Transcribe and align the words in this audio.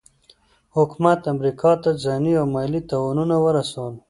حکومت 0.75 1.19
امریکا 1.33 1.71
ته 1.83 1.89
ځاني 2.03 2.33
او 2.39 2.45
مالي 2.53 2.81
تاوانونه 2.89 3.35
ورسول. 3.45 3.93